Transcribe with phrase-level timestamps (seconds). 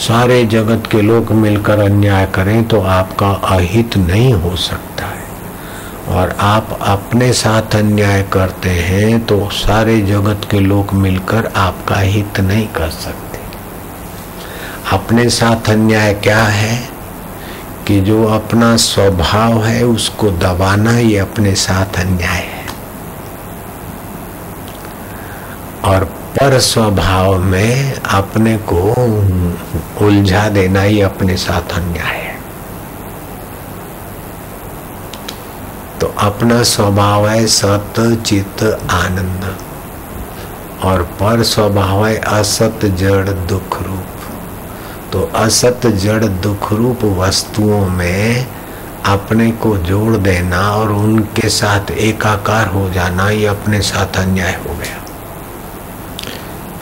[0.00, 5.24] सारे जगत के लोग मिलकर अन्याय करें तो आपका अहित नहीं हो सकता है।
[6.08, 12.40] और आप अपने साथ अन्याय करते हैं तो सारे जगत के लोग मिलकर आपका हित
[12.40, 13.38] नहीं कर सकते।
[14.92, 16.88] अपने साथ अन्याय क्या है?
[17.86, 22.66] कि जो अपना स्वभाव है उसको दबाना ये अपने साथ अन्याय है।
[25.84, 26.09] और
[26.40, 28.92] पर स्वभाव में अपने को
[30.06, 32.40] उलझा देना ही अपने साथ अन्याय है।
[36.00, 39.56] तो अपना स्वभाव है सत, चित, आनंद।
[40.82, 44.06] और पर स्वभाव है असत, जड़, दुख रूप।
[45.12, 48.46] तो असत, जड़, दुख रूप वस्तुओं में
[49.06, 54.74] अपने को जोड़ देना और उनके साथ एकाकार हो जाना ये अपने साथ अन्याय हो
[54.74, 54.99] गया।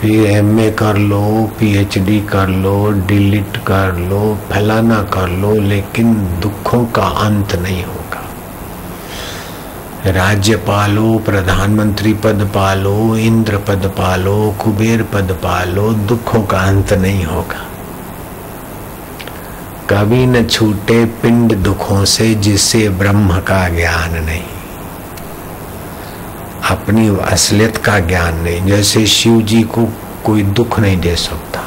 [0.00, 6.14] फिर एम ए कर लो पीएचडी कर लो डिलीट कर लो, फैलाना कर लो, लेकिन
[6.14, 8.24] दुखों का अंत नहीं होगा।
[10.06, 17.24] राज्य पालो प्रधानमंत्री पद पालो, इंद्र पद पालो, कुबेर पद पालो, दुखों का अंत नहीं
[17.24, 17.64] होगा।
[19.90, 24.57] कभी न छूटे पिंड दुखों से जिससे ब्रह्म का ज्ञान नहीं।
[26.68, 29.88] अपनी असलियत का ज्ञान नहीं, जैसे शिव जी को
[30.24, 31.60] कोई दुख नहीं दे सकता।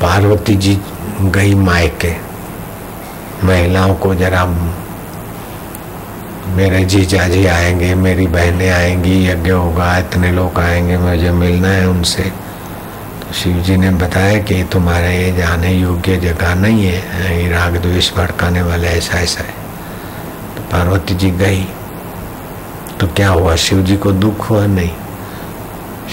[0.00, 0.80] पार्वती जी
[1.20, 2.14] गई मायके।
[3.44, 4.44] महिलाओं को जरा
[6.46, 11.88] मेरे जीजा जी आएँगे, मेरी बहनें आएँगी, यज्ञ होगा, इतने लोग आएँगे, मुझे मिलना है
[11.88, 12.43] उनसे।
[13.34, 18.14] शिव जी ने बताया कि तुम्हारे ये जाने योग्य जगह नहीं है, ये राग द्वेष
[18.14, 19.54] भड़काने वाले ऐसा ऐसा है।
[20.56, 21.64] तो पार्वती जी गई।
[23.00, 23.56] तो क्या हुआ?
[23.56, 24.66] शिव जी को दुख हुआ?
[24.66, 24.90] नहीं।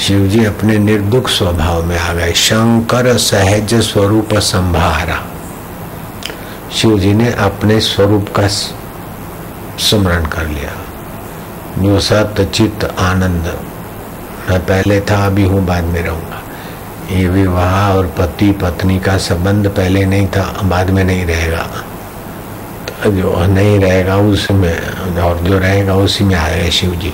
[0.01, 5.23] शिव जी अपने निर्दुख स्वभाव में आ गए। शंकर सहज स्वरूप संभारा।
[6.71, 10.71] शिव जी ने अपने स्वरूप का स्मरण कर लिया।
[11.81, 13.59] जो सत चित्त, आनंद।
[14.49, 16.40] मैं पहले था, अभी हूँ, बाद में रहूँगा।
[17.11, 21.63] ये विवाह और पति पत्नी का संबंध पहले नहीं था, बाद में नहीं रहेगा।
[23.03, 27.13] तो जो नहीं रहेगा उसमें, और जो रहेगा उसी में आएगा शिव जी।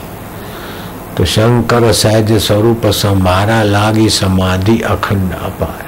[1.18, 5.86] तो शंकर सहज स्वरूप संभारा लागी समाधि अखंड अपार।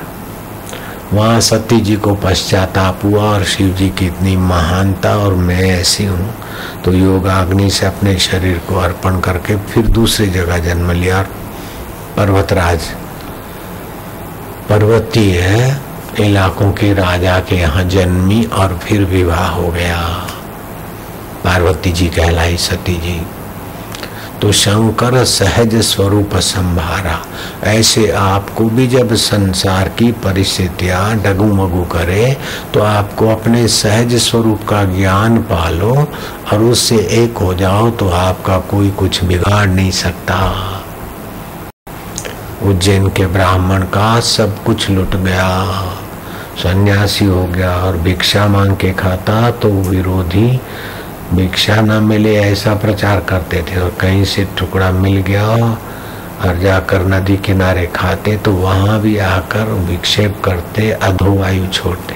[1.14, 6.06] वहाँ सती जी को पश्चाताप हुआ और शिव जी की इतनी महानता और मैं ऐसी
[6.06, 6.34] हूँ
[6.86, 11.30] तो योगाग्नि से अपने शरीर को अर्पण करके फिर दूसरी जगह जन्म लिया और
[12.18, 12.90] पर्वतराज
[14.69, 15.80] पर्वतीय
[16.19, 20.02] इलाकों के राजा के यहाँ जन्मी और फिर विवाह हो गया।
[21.44, 23.19] पार्वती जी कहलाई, सती जी
[24.41, 27.18] तो शंकर सहज स्वरूप संभारा,
[27.63, 32.36] ऐसे आपको भी जब संसार की परिस्थितियाँ डगुमगु करे
[32.74, 35.96] तो आपको अपने सहज स्वरूप का ज्ञान पालो
[36.53, 40.38] और उससे एक हो जाओ तो आपका कोई कुछ बिगाड़ नहीं सकता।
[42.69, 45.50] उज्जैन के ब्राह्मण का सब कुछ लुट गया,
[46.57, 50.47] सन्यासी हो गया और भिक्षा मांग के खाता तो विरोधी
[51.34, 55.47] भिक्षा न मिले ऐसा प्रचार करते थे और कहीं से टुकड़ा मिल गया
[56.46, 62.16] और जाकर नदी किनारे खाते तो वहाँ भी आकर विक्षेप करते, अधोवायु छोड़ते।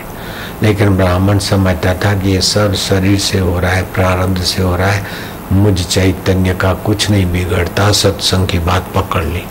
[0.61, 4.75] लेकिन ब्राह्मण समझता था कि ये सब शरीर से हो रहा है प्रारब्ध से हो
[4.75, 5.05] रहा है,
[5.51, 9.43] मुझ चैतन्य का कुछ नहीं बिगड़ता, सत्संग की बात पकड़ ली।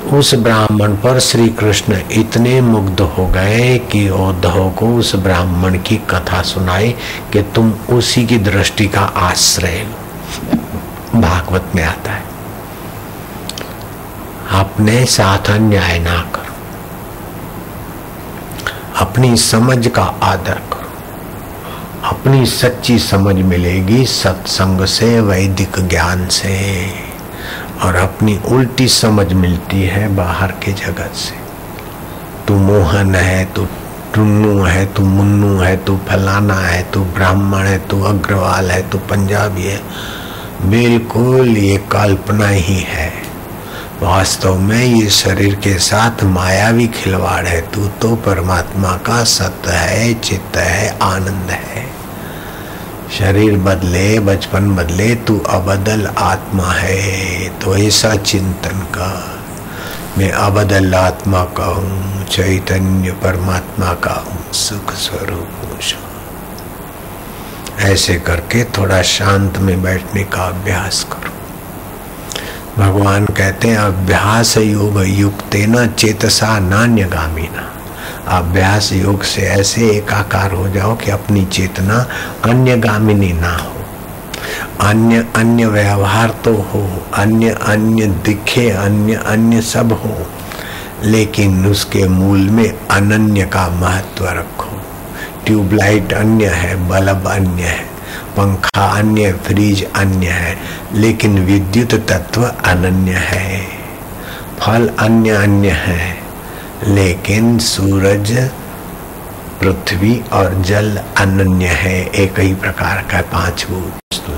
[0.00, 5.96] उस ब्राह्मण पर श्री कृष्ण इतने मुग्ध हो गए कि उद्धव को उस ब्राह्मण की
[5.96, 6.94] कथा सुनाई
[7.32, 12.22] कि तुम उसी की दृष्टि का आश्रय लो। भागवत में आता है।
[14.50, 16.54] अपने साथ अन्याय ना करो।
[18.96, 20.92] अपनी समझ का आदर करो।
[22.08, 27.09] अपनी सच्ची समझ मिलेगी सत्संग से, वैदिक ज्ञान से।
[27.82, 31.40] और अपनी उल्टी समझ मिलती है बाहर के जगत से।
[32.48, 33.66] तू मोहन है, तू
[34.14, 38.98] टुन्नू है, तू मुन्नू है, तू फलाना है, तू ब्राह्मण है, तू अग्रवाल है, तू
[38.98, 39.82] पंजाबी है।
[40.62, 43.12] बिल्कुल ये कल्पना ही है।
[44.02, 50.14] वास्तव में ये शरीर के साथ मायावी खिलवाड़ है। तू तो परमात्मा का सत्य है,
[50.14, 51.89] चित्त है, आनंद है।
[53.10, 59.10] शरीर बदले, बचपन बदले, तू अबदल आत्मा है तो ऐसा चिंतन का
[60.18, 65.48] मैं अबदल आत्मा का हूँ, चैतन्य परमात्मा का हूँ, सुख स्वरूप
[67.80, 71.32] ऐसे करके थोड़ा शांत में बैठने का अभ्यास करो।
[72.78, 77.62] भगवान कहते हैं, अभ्यास योग युक्त न चेतसा नान्य गामीना
[78.30, 82.06] अभ्यास योग से ऐसे एकाकार हो जाओ कि अपनी चेतना
[82.44, 83.76] अन्य गामिनी ना हो।
[84.80, 90.26] अन्य अन्य व्यवहार तो हो, अन्य अन्य दिखे, अन्य अन्य सब हो,
[91.04, 94.80] लेकिन उसके मूल में अनन्य का महत्व रखो।
[95.46, 97.84] ट्यूबलाइट अन्य है, बल्ब अन्य है,
[98.36, 100.58] पंखा अन्य, फ्रिज अन्य है,
[100.94, 103.60] लेकिन विद्युत तत्व अनन्य है।
[104.60, 106.29] फल अन्य अन्य है।
[106.86, 108.50] लेकिन सूरज,
[109.60, 114.32] पृथ्वी और जल अनन्य है, एक ही प्रकार का पाँच वस्तु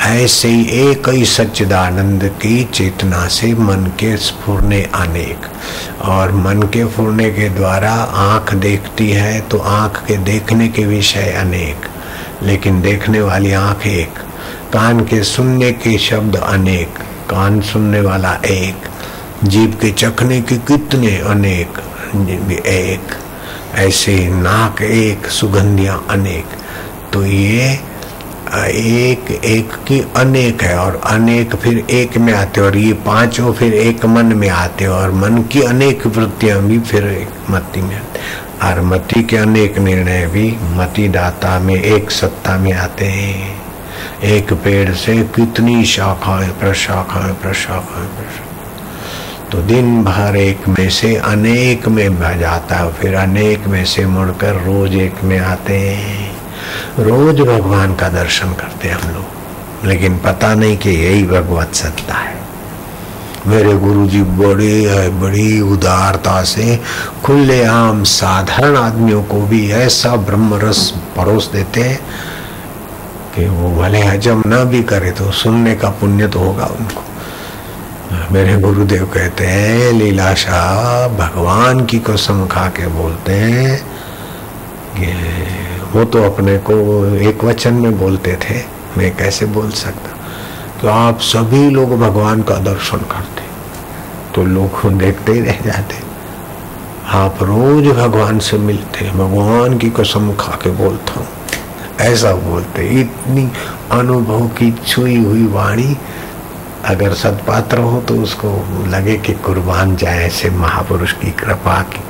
[0.00, 5.38] ऐसे ही एक ही सच्चिदानंद की चेतना से मन के स्फुरने अनेक।
[6.02, 11.30] और मन के फुरने के द्वारा आँख देखती है तो आँख के देखने के विषय
[11.30, 11.76] अनेक।
[12.42, 14.12] लेकिन देखने वाली आँख एक।
[14.72, 16.88] कान के सुनने के शब्द अनेक।
[17.30, 18.91] कान सुनने वाला एक।
[19.44, 21.78] जीव के चखने के कितने अनेक,
[22.66, 23.14] एक,
[23.74, 26.44] ऐसे नाक एक, सुगंधियाँ अनेक।
[27.12, 27.70] तो ये,
[28.54, 33.74] एक एक की अनेक है और अनेक फिर एक में आते और ये पाँचों फिर
[33.74, 38.20] एक मन में आते और मन की अनेक वृत्तियाँ भी फिर एक मति में आते
[38.66, 43.62] और मति के अनेक निर्णय भी मति दाता में एक सत्ता में आते हैं।
[44.22, 48.51] एक पेड़ से कितनी शाखाएँ, प्रशाखाएँ प्रशाखाएँ प्रशाखाएँ।
[49.52, 54.54] तो दिन भर एक में से अनेक में जाता है, फिर अनेक में से मुड़कर
[54.64, 56.30] रोज एक में आते हैं।
[56.98, 62.14] रोज भगवान का दर्शन करते हैं हम लोग, लेकिन पता नहीं कि यही भगवत सत्ता
[62.14, 62.40] है।
[63.46, 66.80] मेरे गुरु जी बड़े, बड़ी उदारता से
[67.24, 72.00] खुले आम साधारण आदमियों को भी ऐसा ब्रह्म रस परोस देते हैं
[73.36, 77.04] कि वो भले हजम न भी करे तो सुनने का पुण्य तो होगा उनको।
[78.12, 83.82] मेरे गुरुदेव कहते हैं, लीलाशाह भगवान की कसम खा के बोलते हैं।
[84.96, 85.06] कि
[85.92, 86.74] वो तो अपने को
[87.06, 88.62] एक वचन में बोलते थे,
[88.98, 90.10] मैं कैसे बोल सकता?
[90.80, 93.42] तो आप सभी लोग भगवान का दर्शन करते
[94.34, 95.96] तो लोग देखते ही रह जाते।
[97.08, 101.28] आप रोज भगवान से मिलते, भगवान की कसम खा के बोलता हूँ।
[102.00, 103.50] ऐसा बोलते, इतनी
[103.90, 105.96] अनुभव की छुई हुई वाणी
[106.84, 108.48] अगर सदपात्र हो तो उसको
[108.88, 112.00] लगे कि कुर्बान जाए ऐसे महापुरुष की कृपा की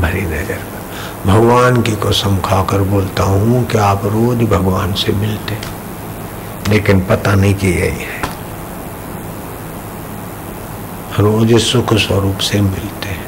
[0.00, 0.58] भरी नज़र।
[1.26, 5.58] भगवान की कसम खाकर बोलता हूँ कि आप रोज भगवान से मिलते।
[6.68, 8.22] लेकिन पता नहीं कि यही है।
[11.20, 13.22] रोज सुख स्वरूप से मिलते हैं।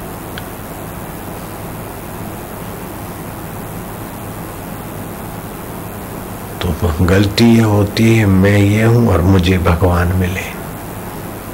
[6.60, 10.55] तो गलती ये होती है, मैं ये हूँ और मुझे भगवान मिले।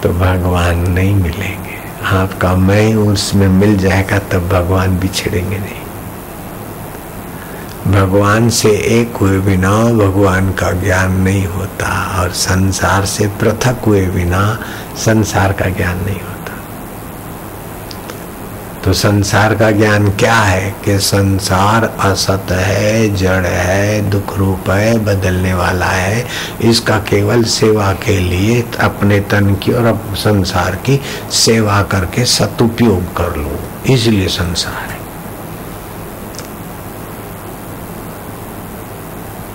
[0.02, 1.72] तो भगवान नहीं मिलेंगे।
[2.04, 5.82] आपका मैं उसमें मिल जाएगा, तब भगवान बिछड़ेंगे नहीं।
[7.92, 14.06] भगवान से एक हुए बिना भगवान का ज्ञान नहीं होता, और संसार से पृथक हुए
[14.06, 14.58] बिना
[14.96, 16.31] संसार का ज्ञान नहीं होता।
[18.84, 24.98] तो संसार का ज्ञान क्या है कि संसार असत है, जड़ है, दुख रूप है,
[24.98, 26.26] बदलने वाला है।
[26.62, 33.36] इसका केवल सेवा के लिए अपने तन की और संसार की सेवा करके सदुपयोग कर
[33.36, 33.58] लो।
[33.94, 35.00] इसलिए संसार है।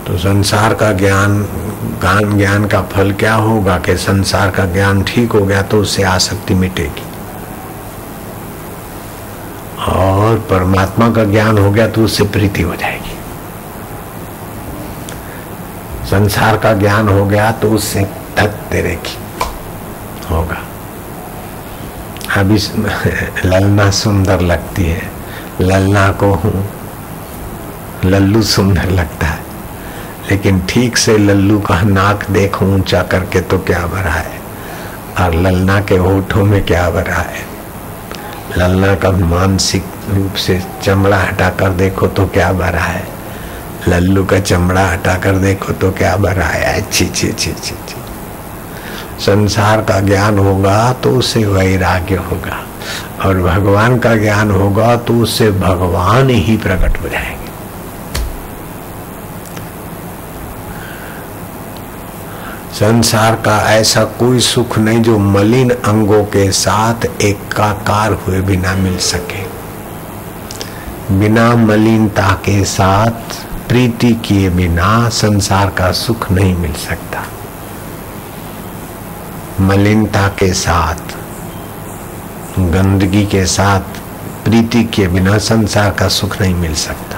[0.07, 1.43] तो संसार का ज्ञान
[2.01, 6.03] ज्ञान ज्ञान का फल क्या होगा कि संसार का ज्ञान ठीक हो गया तो उससे
[6.03, 7.03] आसक्ति मिटेगी
[9.87, 13.15] और परमात्मा का ज्ञान हो गया तो उससे प्रीति हो जाएगी।
[16.05, 18.01] संसार का ज्ञान हो गया तो उससे
[18.37, 19.17] धकते रहेगी
[20.31, 20.57] होगा।
[22.41, 22.57] अभी
[23.45, 25.11] ललना सुंदर लगती है।
[25.61, 26.63] ललना को
[28.05, 29.39] लल्लू सुंदर लगता है।
[30.31, 34.41] लेकिन ठीक से लल्लू का नाक देखो ऊँचा करके तो क्या भरा है
[35.19, 37.56] और ललना के होठों में क्या भरा है
[38.55, 43.03] ललना का मानसिक रूप से चमड़ा हटा कर देखो तो क्या भरा है।
[43.87, 47.95] लल्लू का चमड़ा हटा कर देखो तो क्या भरा है। अच्छी छी छी छी छी
[49.25, 52.57] संसार का ज्ञान होगा तो उसे वैराग्य होगा।
[53.25, 57.46] और भगवान का ज्ञान होगा तो उससे भगवान ही प्रकट हो जाएँगे।
[62.79, 68.97] संसार का ऐसा कोई सुख नहीं जो मलिन अंगों के साथ एकाकार हुए बिना मिल
[68.97, 69.43] सके।
[71.15, 77.23] बिना मलिनता के साथ प्रीति किए बिना संसार का सुख नहीं मिल सकता।
[79.61, 81.17] मलिनता के साथ,
[82.59, 83.79] गंदगी के साथ
[84.45, 87.17] प्रीति के बिना संसार का सुख नहीं मिल सकता।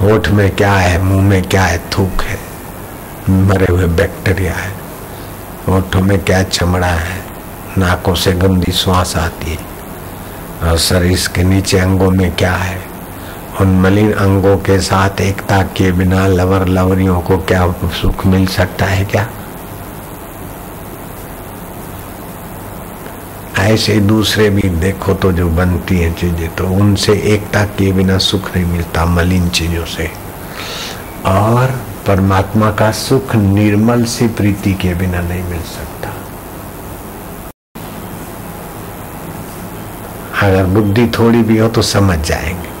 [0.00, 2.55] होठ में क्या है, मुँह में क्या है, थूक है।
[3.28, 4.72] मरे हुए बैक्टीरिया है।
[5.68, 7.20] होठों में क्या चमड़ा है,
[7.78, 9.74] नाकों से गंदी श्वास आती है।
[10.62, 12.78] और शरीर के नीचे अंगों में क्या है,
[13.60, 17.66] उन मलिन अंगों के साथ एकता के बिना लवर लवरियों को क्या
[18.00, 19.28] सुख मिल सकता है क्या?
[23.58, 28.50] ऐसे दूसरे भी देखो तो जो बनती हैं चीज़ें तो उनसे एकता के बिना सुख
[28.56, 30.10] नहीं मिलता मलिन चीज़ों से।
[31.26, 31.74] और
[32.06, 36.12] परमात्मा का सुख निर्मल सी प्रीति के बिना नहीं मिल सकता।
[40.46, 42.75] अगर बुद्धि थोड़ी भी हो तो समझ जाएँगे।